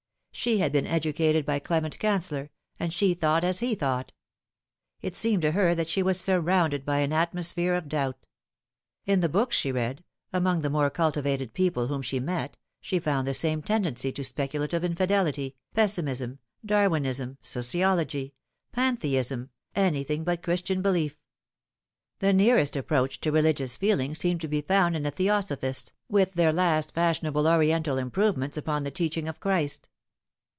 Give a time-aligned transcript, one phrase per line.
[0.33, 4.11] She had been educated by Clement Cancellor, and she thought as he thought.
[4.99, 8.25] It seemed to her that she was surrounded by an atmosphere of doubt.
[9.05, 10.03] In the books she read,
[10.33, 14.83] among the more cultivated people whom she met, she found the same tendency to speculative
[14.83, 18.33] infidelity, pes simism, Darwinism, sociology,
[18.71, 21.19] Pantheism, anything but Chris tian belief.
[22.17, 26.53] The nearest approach to religious feeling seemed to be found in the theosophists, with their
[26.53, 29.87] last fashionable Oriental improvements upon the teaching of Christ.